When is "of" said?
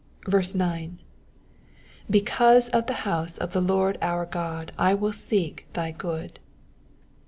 2.71-2.87, 3.37-3.53